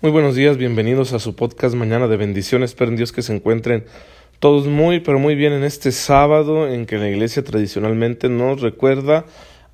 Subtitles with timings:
[0.00, 2.70] Muy buenos días, bienvenidos a su podcast Mañana de Bendiciones.
[2.70, 3.84] Espero en Dios que se encuentren
[4.38, 9.24] todos muy, pero muy bien en este sábado en que la iglesia tradicionalmente nos recuerda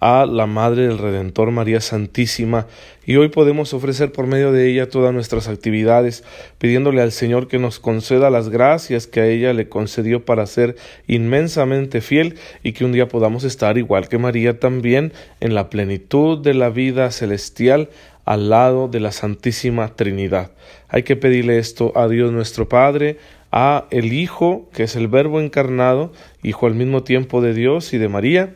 [0.00, 2.66] a la Madre del Redentor María Santísima
[3.04, 6.24] y hoy podemos ofrecer por medio de ella todas nuestras actividades,
[6.56, 10.76] pidiéndole al Señor que nos conceda las gracias que a ella le concedió para ser
[11.06, 16.38] inmensamente fiel y que un día podamos estar igual que María también en la plenitud
[16.38, 17.90] de la vida celestial
[18.24, 20.52] al lado de la Santísima Trinidad.
[20.88, 23.18] Hay que pedirle esto a Dios nuestro Padre,
[23.52, 26.12] a el Hijo, que es el Verbo encarnado,
[26.42, 28.54] Hijo al mismo tiempo de Dios y de María,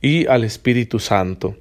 [0.00, 1.56] y al Espíritu Santo.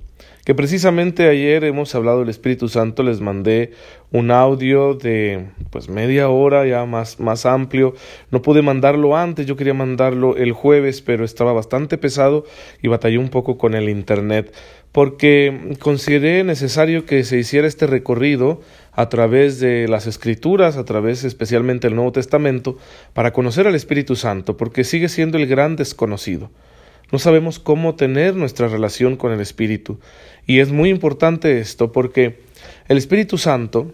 [0.45, 3.71] Que precisamente ayer hemos hablado del Espíritu Santo, les mandé
[4.11, 7.93] un audio de pues media hora ya más, más amplio.
[8.31, 12.45] No pude mandarlo antes, yo quería mandarlo el jueves, pero estaba bastante pesado
[12.81, 14.51] y batallé un poco con el internet
[14.91, 18.61] porque consideré necesario que se hiciera este recorrido
[18.91, 22.77] a través de las escrituras, a través especialmente del Nuevo Testamento,
[23.13, 26.51] para conocer al Espíritu Santo, porque sigue siendo el gran desconocido.
[27.11, 29.99] No sabemos cómo tener nuestra relación con el Espíritu.
[30.45, 32.39] Y es muy importante esto porque
[32.87, 33.93] el Espíritu Santo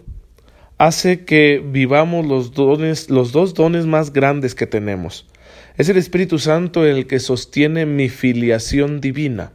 [0.78, 5.26] hace que vivamos los dones, los dos dones más grandes que tenemos.
[5.76, 9.52] Es el Espíritu Santo el que sostiene mi filiación divina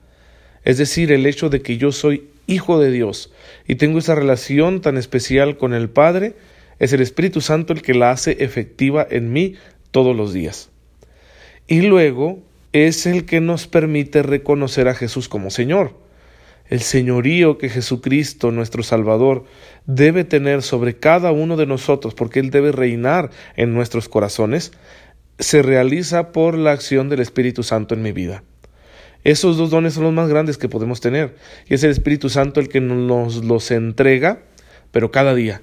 [0.66, 3.32] es decir, el hecho de que yo soy hijo de Dios
[3.68, 6.36] y tengo esa relación tan especial con el Padre,
[6.80, 9.56] es el Espíritu Santo el que la hace efectiva en mí
[9.92, 10.70] todos los días.
[11.68, 12.42] Y luego
[12.74, 15.96] es el que nos permite reconocer a Jesús como Señor.
[16.68, 19.46] El señorío que Jesucristo, nuestro Salvador,
[19.86, 24.72] debe tener sobre cada uno de nosotros, porque Él debe reinar en nuestros corazones,
[25.38, 28.44] se realiza por la acción del Espíritu Santo en mi vida.
[29.24, 31.36] Esos dos dones son los más grandes que podemos tener.
[31.68, 34.42] Y es el Espíritu Santo el que nos los entrega,
[34.92, 35.62] pero cada día.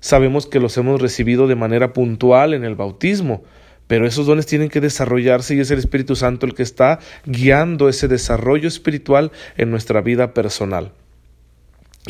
[0.00, 3.42] Sabemos que los hemos recibido de manera puntual en el bautismo,
[3.86, 7.88] pero esos dones tienen que desarrollarse y es el Espíritu Santo el que está guiando
[7.88, 10.92] ese desarrollo espiritual en nuestra vida personal.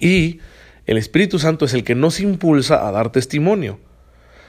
[0.01, 0.41] Y
[0.87, 3.79] el Espíritu Santo es el que nos impulsa a dar testimonio.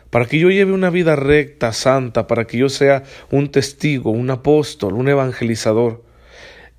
[0.09, 4.29] Para que yo lleve una vida recta, santa, para que yo sea un testigo, un
[4.29, 6.03] apóstol, un evangelizador,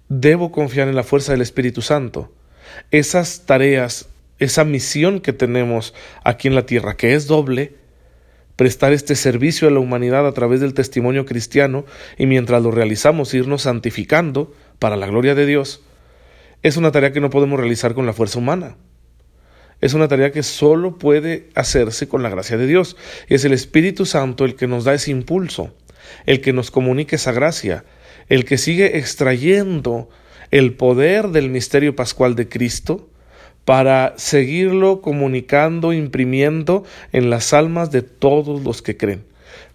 [0.09, 2.33] debo confiar en la fuerza del Espíritu Santo.
[2.91, 5.93] Esas tareas, esa misión que tenemos
[6.25, 7.75] aquí en la tierra, que es doble,
[8.59, 11.87] prestar este servicio a la humanidad a través del testimonio cristiano
[12.17, 15.85] y mientras lo realizamos irnos santificando para la gloria de Dios,
[16.65, 18.77] es una tarea que no podemos realizar con la fuerza humana.
[19.81, 22.97] Es una tarea que solo puede hacerse con la gracia de Dios.
[23.29, 25.73] Y es el Espíritu Santo el que nos da ese impulso,
[26.27, 27.85] el que nos comunica esa gracia,
[28.29, 30.09] el que sigue extrayendo
[30.51, 33.09] el poder del misterio pascual de Cristo
[33.69, 39.25] para seguirlo comunicando, imprimiendo en las almas de todos los que creen.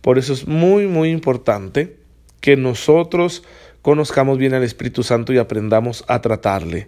[0.01, 1.97] Por eso es muy, muy importante
[2.41, 3.43] que nosotros
[3.83, 6.87] conozcamos bien al Espíritu Santo y aprendamos a tratarle.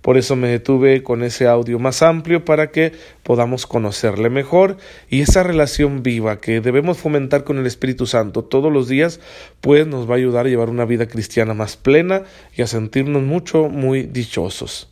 [0.00, 2.92] Por eso me detuve con ese audio más amplio para que
[3.24, 4.78] podamos conocerle mejor
[5.10, 9.20] y esa relación viva que debemos fomentar con el Espíritu Santo todos los días,
[9.60, 12.22] pues nos va a ayudar a llevar una vida cristiana más plena
[12.56, 14.88] y a sentirnos mucho, muy dichosos.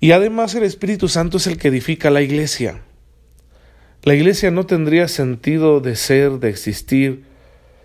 [0.00, 2.82] Y además el Espíritu Santo es el que edifica la iglesia.
[4.02, 7.24] La iglesia no tendría sentido de ser, de existir,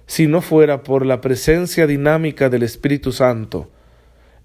[0.06, 3.70] si no fuera por la presencia dinámica del Espíritu Santo,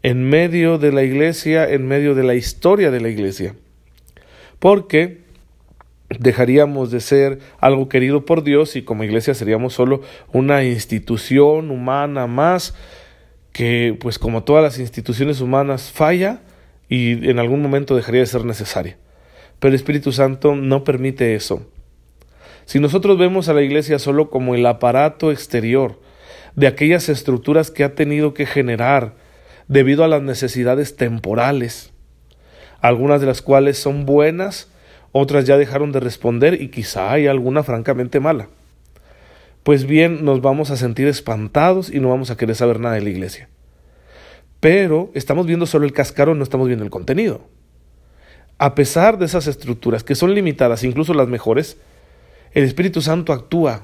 [0.03, 3.57] en medio de la iglesia, en medio de la historia de la iglesia.
[4.61, 5.25] Porque
[6.09, 10.03] dejaríamos de ser algo querido por Dios y como iglesia seríamos solo
[10.33, 12.75] una institución humana más
[13.53, 16.43] que pues como todas las instituciones humanas falla
[16.95, 18.97] y en algún momento dejaría de ser necesaria.
[19.59, 21.67] Pero el Espíritu Santo no permite eso.
[22.67, 26.01] Si nosotros vemos a la iglesia solo como el aparato exterior
[26.55, 29.15] de aquellas estructuras que ha tenido que generar
[29.67, 31.93] debido a las necesidades temporales,
[32.81, 34.71] algunas de las cuales son buenas,
[35.11, 38.49] otras ya dejaron de responder y quizá hay alguna francamente mala.
[39.65, 43.03] Pues bien, nos vamos a sentir espantados y no vamos a querer saber nada de
[43.03, 43.49] la iglesia.
[44.65, 47.43] Pero estamos viendo solo el cascarón, no estamos viendo el contenido.
[48.57, 51.77] A pesar de esas estructuras que son limitadas, incluso las mejores,
[52.53, 53.83] el Espíritu Santo actúa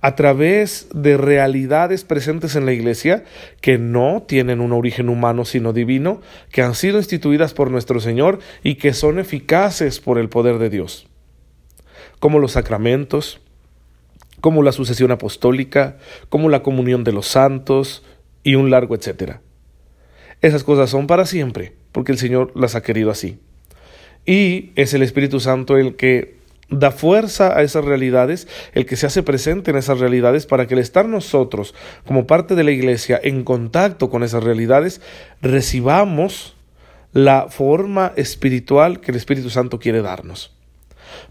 [0.00, 3.22] a través de realidades presentes en la Iglesia
[3.60, 8.40] que no tienen un origen humano sino divino, que han sido instituidas por nuestro Señor
[8.64, 11.06] y que son eficaces por el poder de Dios,
[12.18, 13.40] como los sacramentos,
[14.40, 15.98] como la sucesión apostólica,
[16.28, 18.02] como la comunión de los santos
[18.42, 19.42] y un largo etcétera.
[20.46, 23.40] Esas cosas son para siempre, porque el Señor las ha querido así.
[24.24, 26.36] Y es el Espíritu Santo el que
[26.68, 30.74] da fuerza a esas realidades, el que se hace presente en esas realidades para que
[30.74, 31.74] al estar nosotros
[32.06, 35.00] como parte de la iglesia en contacto con esas realidades,
[35.42, 36.54] recibamos
[37.12, 40.52] la forma espiritual que el Espíritu Santo quiere darnos.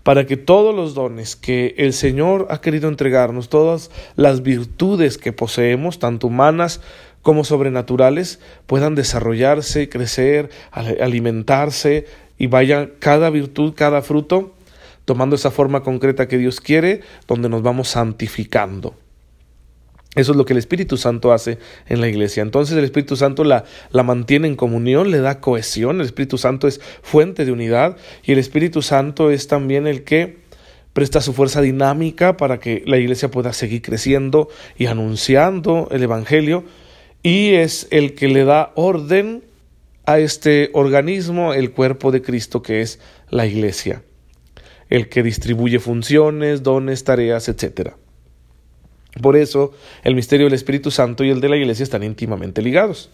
[0.04, 5.32] Para que todos los dones que el Señor ha querido entregarnos, todas las virtudes que
[5.32, 6.82] poseemos, tanto humanas
[7.26, 12.06] como sobrenaturales, puedan desarrollarse, crecer, alimentarse
[12.38, 14.54] y vaya cada virtud, cada fruto
[15.06, 18.94] tomando esa forma concreta que Dios quiere, donde nos vamos santificando.
[20.14, 21.58] Eso es lo que el Espíritu Santo hace
[21.88, 22.44] en la iglesia.
[22.44, 26.02] Entonces el Espíritu Santo la, la, mantiene en comunión, le da cohesión.
[26.02, 30.38] El Espíritu Santo es fuente de unidad y el Espíritu Santo es también el que
[30.94, 36.66] presta su fuerza dinámica para que la iglesia pueda seguir creciendo y anunciando el Evangelio.
[37.26, 39.44] Y es el que le da orden
[40.06, 43.00] a este organismo, el cuerpo de Cristo que es
[43.30, 44.04] la iglesia
[44.90, 47.92] el que distribuye funciones, dones, tareas, etc.
[49.22, 49.74] Por eso,
[50.04, 53.10] el misterio del Espíritu Santo y el de la Iglesia están íntimamente ligados.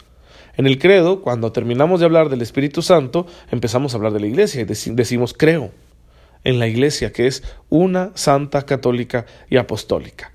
[0.58, 4.28] En el credo, cuando terminamos de hablar del Espíritu Santo, empezamos a hablar de la
[4.28, 5.72] Iglesia y decimos creo
[6.44, 10.34] en la Iglesia, que es una santa, católica y apostólica.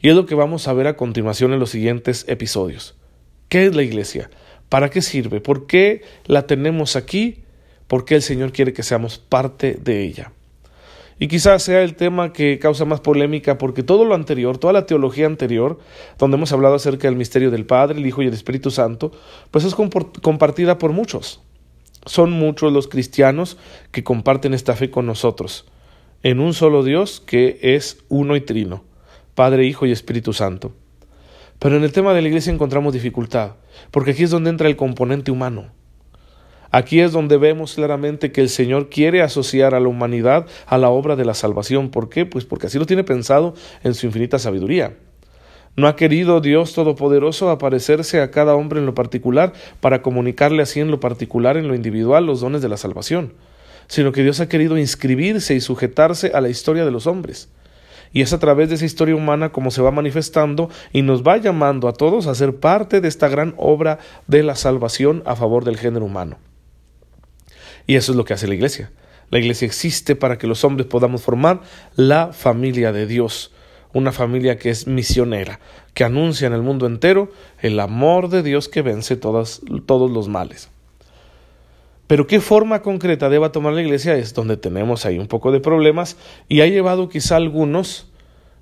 [0.00, 2.96] Y es lo que vamos a ver a continuación en los siguientes episodios.
[3.48, 4.30] ¿Qué es la Iglesia?
[4.68, 5.40] ¿Para qué sirve?
[5.40, 7.44] ¿Por qué la tenemos aquí?
[7.86, 10.32] ¿Por qué el Señor quiere que seamos parte de ella?
[11.18, 14.84] Y quizás sea el tema que causa más polémica porque todo lo anterior, toda la
[14.84, 15.78] teología anterior,
[16.18, 19.12] donde hemos hablado acerca del misterio del Padre, el Hijo y el Espíritu Santo,
[19.50, 21.40] pues es compartida por muchos.
[22.04, 23.56] Son muchos los cristianos
[23.92, 25.64] que comparten esta fe con nosotros,
[26.22, 28.84] en un solo Dios que es uno y trino,
[29.34, 30.72] Padre, Hijo y Espíritu Santo.
[31.58, 33.52] Pero en el tema de la Iglesia encontramos dificultad,
[33.90, 35.70] porque aquí es donde entra el componente humano.
[36.70, 40.90] Aquí es donde vemos claramente que el Señor quiere asociar a la humanidad a la
[40.90, 41.90] obra de la salvación.
[41.90, 42.26] ¿Por qué?
[42.26, 44.96] Pues porque así lo tiene pensado en su infinita sabiduría.
[45.76, 50.80] No ha querido Dios Todopoderoso aparecerse a cada hombre en lo particular para comunicarle así
[50.80, 53.34] en lo particular, en lo individual, los dones de la salvación,
[53.86, 57.50] sino que Dios ha querido inscribirse y sujetarse a la historia de los hombres.
[58.12, 61.36] Y es a través de esa historia humana como se va manifestando y nos va
[61.36, 65.64] llamando a todos a ser parte de esta gran obra de la salvación a favor
[65.64, 66.38] del género humano.
[67.86, 68.90] Y eso es lo que hace la iglesia.
[69.30, 71.60] La iglesia existe para que los hombres podamos formar
[71.96, 73.52] la familia de Dios,
[73.92, 75.58] una familia que es misionera,
[75.94, 77.30] que anuncia en el mundo entero
[77.60, 79.62] el amor de Dios que vence todos
[80.10, 80.70] los males.
[82.06, 85.60] Pero qué forma concreta deba tomar la iglesia es donde tenemos ahí un poco de
[85.60, 86.16] problemas
[86.48, 88.06] y ha llevado quizá algunos,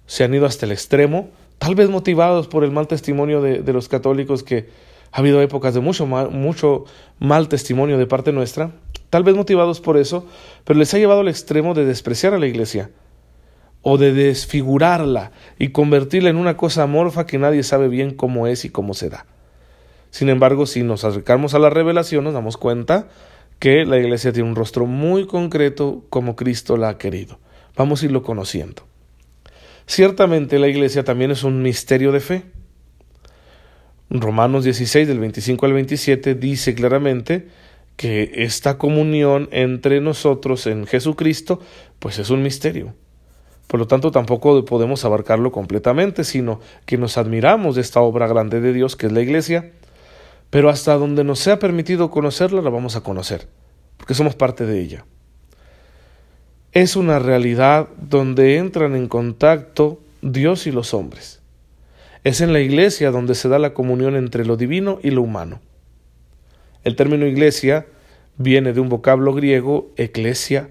[0.06, 3.73] se han ido hasta el extremo, tal vez motivados por el mal testimonio de, de
[3.73, 4.69] los católicos que
[5.12, 6.87] ha habido épocas de mucho mal, mucho
[7.19, 8.73] mal testimonio de parte nuestra,
[9.11, 10.26] tal vez motivados por eso,
[10.64, 12.91] pero les ha llevado al extremo de despreciar a la iglesia
[13.82, 18.64] o de desfigurarla y convertirla en una cosa amorfa que nadie sabe bien cómo es
[18.64, 19.26] y cómo se da.
[20.11, 23.08] Sin embargo, si nos acercamos a la revelación, nos damos cuenta
[23.59, 27.39] que la iglesia tiene un rostro muy concreto como Cristo la ha querido.
[27.77, 28.83] Vamos a irlo conociendo.
[29.87, 32.43] Ciertamente la iglesia también es un misterio de fe.
[34.11, 37.49] Romanos 16 del 25 al 27 dice claramente
[37.97, 41.61] que esta comunión entre nosotros en Jesucristo,
[41.99, 42.95] pues es un misterio.
[43.67, 48.61] Por lo tanto, tampoco podemos abarcarlo completamente, sino que nos admiramos de esta obra grande
[48.61, 49.73] de Dios que es la Iglesia,
[50.55, 53.49] pero hasta donde nos sea permitido conocerla, la vamos a conocer,
[53.96, 55.05] porque somos parte de ella.
[56.70, 61.41] Es una realidad donde entran en contacto Dios y los hombres.
[62.23, 65.61] Es en la Iglesia donde se da la comunión entre lo divino y lo humano.
[66.84, 67.87] El término iglesia
[68.37, 70.70] viene de un vocablo griego, eclesia,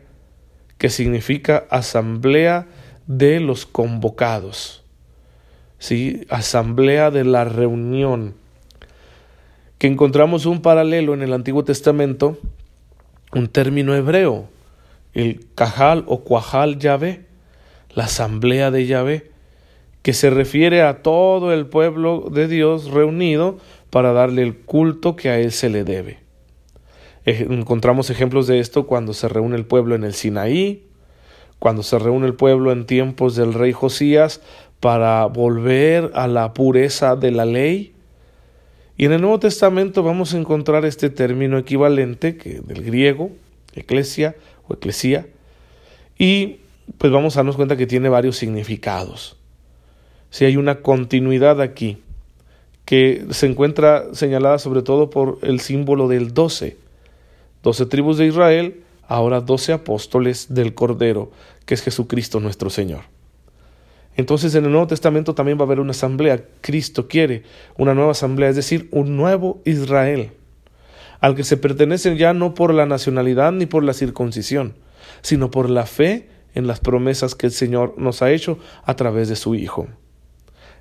[0.77, 2.67] que significa asamblea
[3.07, 4.85] de los convocados.
[5.77, 6.25] ¿Sí?
[6.29, 8.41] Asamblea de la reunión.
[9.83, 12.37] Que encontramos un paralelo en el Antiguo Testamento,
[13.33, 14.47] un término hebreo,
[15.13, 17.25] el cajal o cuajal Yahvé,
[17.93, 19.31] la asamblea de Yahvé,
[20.01, 23.57] que se refiere a todo el pueblo de Dios reunido
[23.89, 26.19] para darle el culto que a él se le debe.
[27.25, 30.87] Encontramos ejemplos de esto cuando se reúne el pueblo en el Sinaí,
[31.59, 34.39] cuando se reúne el pueblo en tiempos del rey Josías
[34.79, 37.92] para volver a la pureza de la ley.
[38.97, 43.31] Y en el Nuevo Testamento vamos a encontrar este término equivalente que del griego,
[43.73, 44.35] eclesia
[44.67, 45.27] o eclesía,
[46.17, 46.57] y
[46.97, 49.37] pues vamos a darnos cuenta que tiene varios significados.
[50.29, 51.97] Si hay una continuidad aquí,
[52.85, 56.77] que se encuentra señalada sobre todo por el símbolo del doce.
[57.63, 61.31] Doce tribus de Israel ahora doce apóstoles del Cordero,
[61.65, 63.12] que es Jesucristo nuestro Señor.
[64.15, 66.45] Entonces en el Nuevo Testamento también va a haber una asamblea.
[66.61, 67.43] Cristo quiere
[67.77, 70.31] una nueva asamblea, es decir, un nuevo Israel,
[71.19, 74.75] al que se pertenecen ya no por la nacionalidad ni por la circuncisión,
[75.21, 79.29] sino por la fe en las promesas que el Señor nos ha hecho a través
[79.29, 79.87] de su Hijo.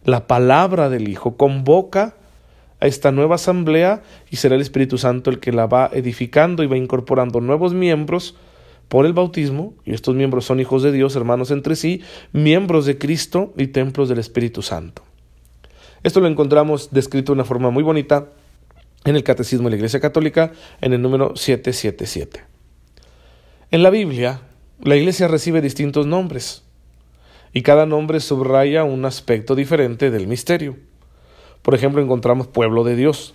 [0.04, 2.16] La palabra del Hijo convoca
[2.80, 6.66] a esta nueva asamblea y será el Espíritu Santo el que la va edificando y
[6.66, 8.36] va incorporando nuevos miembros
[8.88, 12.98] por el bautismo, y estos miembros son hijos de Dios, hermanos entre sí, miembros de
[12.98, 15.02] Cristo y templos del Espíritu Santo.
[16.02, 18.28] Esto lo encontramos descrito de una forma muy bonita
[19.04, 22.44] en el Catecismo de la Iglesia Católica, en el número 777.
[23.70, 24.42] En la Biblia,
[24.82, 26.64] la Iglesia recibe distintos nombres,
[27.52, 30.76] y cada nombre subraya un aspecto diferente del misterio.
[31.62, 33.34] Por ejemplo, encontramos pueblo de Dios.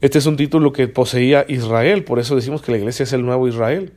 [0.00, 3.24] Este es un título que poseía Israel, por eso decimos que la Iglesia es el
[3.24, 3.92] nuevo Israel.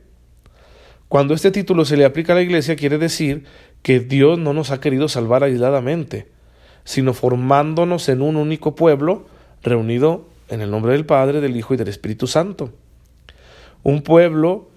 [1.08, 3.44] Cuando este título se le aplica a la Iglesia, quiere decir
[3.82, 6.28] que Dios no nos ha querido salvar aisladamente,
[6.84, 9.26] sino formándonos en un único pueblo
[9.62, 12.72] reunido en el nombre del Padre, del Hijo y del Espíritu Santo.
[13.82, 14.70] Un pueblo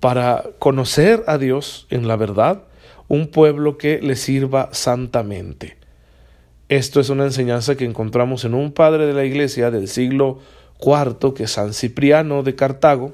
[0.00, 2.64] para conocer a Dios en la verdad,
[3.08, 5.78] un pueblo que le sirva santamente.
[6.68, 10.40] Esto es una enseñanza que encontramos en un padre de la Iglesia del siglo
[10.80, 13.12] IV, que es San Cipriano de Cartago,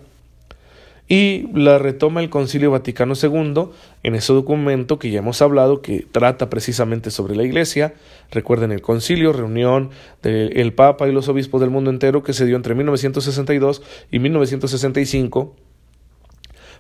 [1.11, 3.65] y la retoma el Concilio Vaticano II
[4.05, 7.95] en ese documento que ya hemos hablado que trata precisamente sobre la Iglesia.
[8.31, 9.91] Recuerden el concilio, reunión
[10.23, 15.57] del Papa y los obispos del mundo entero que se dio entre 1962 y 1965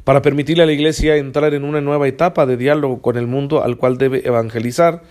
[0.05, 3.65] para permitirle a la Iglesia entrar en una nueva etapa de diálogo con el mundo
[3.65, 5.03] al cual debe evangelizar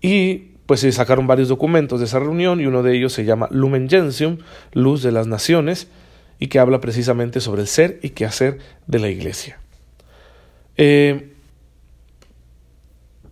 [0.00, 3.48] y pues se sacaron varios documentos de esa reunión y uno de ellos se llama
[3.50, 4.38] Lumen Gentium,
[4.72, 5.88] Luz de las Naciones,
[6.38, 9.58] y que habla precisamente sobre el ser y qué hacer de la iglesia.
[10.76, 11.32] Eh,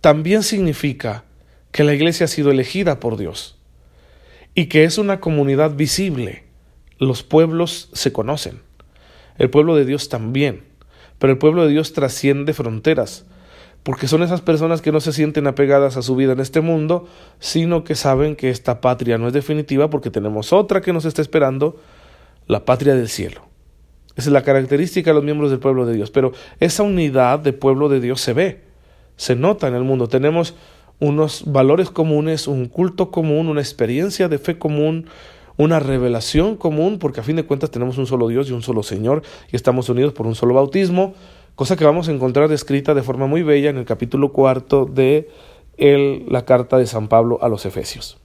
[0.01, 1.23] también significa
[1.71, 3.57] que la iglesia ha sido elegida por Dios
[4.53, 6.43] y que es una comunidad visible.
[6.97, 8.61] Los pueblos se conocen.
[9.37, 10.63] El pueblo de Dios también.
[11.19, 13.25] Pero el pueblo de Dios trasciende fronteras,
[13.83, 17.07] porque son esas personas que no se sienten apegadas a su vida en este mundo,
[17.39, 21.21] sino que saben que esta patria no es definitiva porque tenemos otra que nos está
[21.21, 21.79] esperando
[22.47, 23.41] la patria del cielo.
[24.15, 26.09] Esa es la característica de los miembros del pueblo de Dios.
[26.09, 28.61] Pero esa unidad de pueblo de Dios se ve,
[29.15, 30.07] se nota en el mundo.
[30.07, 30.55] Tenemos
[30.99, 35.05] unos valores comunes, un culto común, una experiencia de fe común,
[35.57, 38.81] una revelación común, porque a fin de cuentas tenemos un solo Dios y un solo
[38.81, 41.13] Señor y estamos unidos por un solo bautismo,
[41.55, 45.29] cosa que vamos a encontrar descrita de forma muy bella en el capítulo cuarto de
[45.77, 48.17] la carta de San Pablo a los Efesios.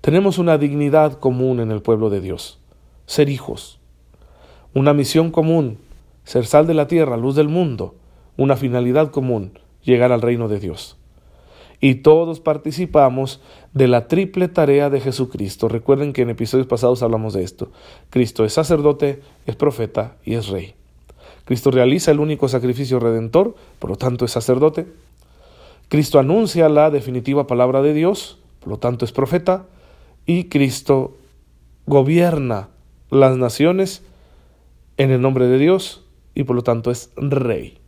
[0.00, 2.59] Tenemos una dignidad común en el pueblo de Dios
[3.10, 3.80] ser hijos.
[4.72, 5.78] Una misión común,
[6.22, 7.96] ser sal de la tierra, luz del mundo.
[8.36, 10.96] Una finalidad común, llegar al reino de Dios.
[11.80, 13.40] Y todos participamos
[13.74, 15.66] de la triple tarea de Jesucristo.
[15.66, 17.72] Recuerden que en episodios pasados hablamos de esto.
[18.10, 20.74] Cristo es sacerdote, es profeta y es rey.
[21.46, 24.86] Cristo realiza el único sacrificio redentor, por lo tanto es sacerdote.
[25.88, 29.64] Cristo anuncia la definitiva palabra de Dios, por lo tanto es profeta.
[30.26, 31.16] Y Cristo
[31.86, 32.68] gobierna
[33.10, 34.02] las naciones
[34.96, 37.78] en el nombre de Dios y por lo tanto es rey.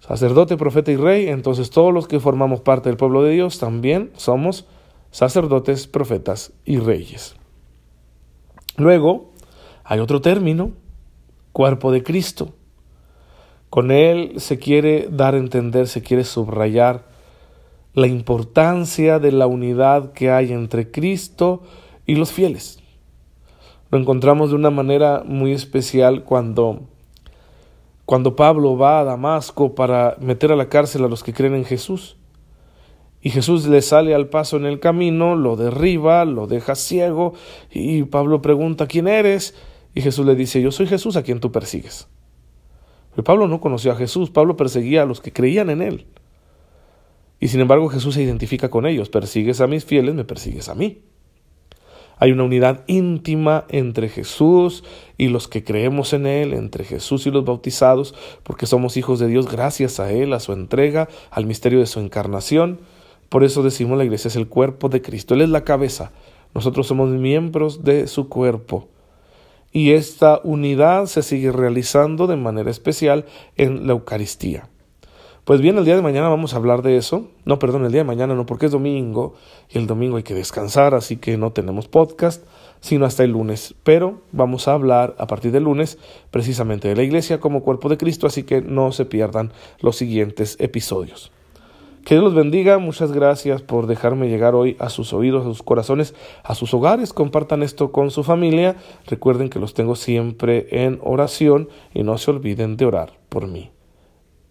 [0.00, 4.10] Sacerdote, profeta y rey, entonces todos los que formamos parte del pueblo de Dios también
[4.16, 4.66] somos
[5.10, 7.36] sacerdotes, profetas y reyes.
[8.76, 9.30] Luego
[9.82, 10.72] hay otro término,
[11.52, 12.54] cuerpo de Cristo.
[13.70, 17.04] Con él se quiere dar a entender, se quiere subrayar
[17.94, 21.62] la importancia de la unidad que hay entre Cristo
[22.06, 22.83] y los fieles.
[23.94, 26.80] Lo encontramos de una manera muy especial cuando,
[28.04, 31.64] cuando Pablo va a Damasco para meter a la cárcel a los que creen en
[31.64, 32.16] Jesús.
[33.20, 37.34] Y Jesús le sale al paso en el camino, lo derriba, lo deja ciego,
[37.70, 39.54] y Pablo pregunta, ¿quién eres?
[39.94, 42.08] Y Jesús le dice, yo soy Jesús a quien tú persigues.
[43.12, 46.08] Pero Pablo no conoció a Jesús, Pablo perseguía a los que creían en él.
[47.38, 50.74] Y sin embargo Jesús se identifica con ellos, persigues a mis fieles, me persigues a
[50.74, 51.04] mí.
[52.18, 54.84] Hay una unidad íntima entre Jesús
[55.18, 59.26] y los que creemos en Él, entre Jesús y los bautizados, porque somos hijos de
[59.26, 62.80] Dios gracias a Él, a su entrega, al misterio de su encarnación.
[63.28, 65.34] Por eso decimos la iglesia es el cuerpo de Cristo.
[65.34, 66.12] Él es la cabeza.
[66.54, 68.88] Nosotros somos miembros de su cuerpo.
[69.72, 73.24] Y esta unidad se sigue realizando de manera especial
[73.56, 74.68] en la Eucaristía.
[75.44, 77.28] Pues bien, el día de mañana vamos a hablar de eso.
[77.44, 79.34] No, perdón, el día de mañana no, porque es domingo
[79.68, 82.42] y el domingo hay que descansar, así que no tenemos podcast,
[82.80, 83.74] sino hasta el lunes.
[83.82, 85.98] Pero vamos a hablar a partir del lunes
[86.30, 90.56] precisamente de la iglesia como cuerpo de Cristo, así que no se pierdan los siguientes
[90.60, 91.30] episodios.
[92.06, 95.62] Que Dios los bendiga, muchas gracias por dejarme llegar hoy a sus oídos, a sus
[95.62, 97.12] corazones, a sus hogares.
[97.12, 98.76] Compartan esto con su familia.
[99.06, 103.73] Recuerden que los tengo siempre en oración y no se olviden de orar por mí.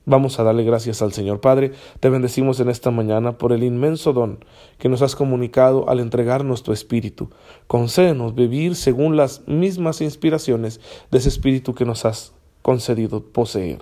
[0.05, 1.71] Vamos a darle gracias al Señor Padre.
[2.01, 4.43] Te bendecimos en esta mañana por el inmenso don
[4.77, 7.29] que nos has comunicado al entregarnos tu Espíritu.
[7.67, 13.79] Concédenos vivir según las mismas inspiraciones de ese Espíritu que nos has concedido poseer.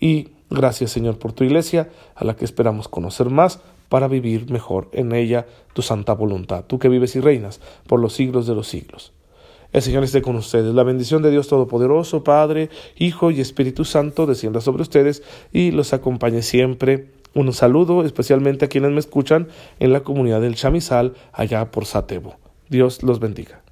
[0.00, 4.88] Y gracias Señor por tu iglesia, a la que esperamos conocer más para vivir mejor
[4.92, 8.66] en ella tu santa voluntad, tú que vives y reinas por los siglos de los
[8.66, 9.12] siglos.
[9.72, 10.74] El Señor esté con ustedes.
[10.74, 15.22] La bendición de Dios Todopoderoso, Padre, Hijo y Espíritu Santo, descienda sobre ustedes
[15.52, 17.06] y los acompañe siempre.
[17.34, 19.46] Un saludo especialmente a quienes me escuchan
[19.78, 22.34] en la comunidad del Chamizal, allá por Satebo.
[22.68, 23.62] Dios los bendiga.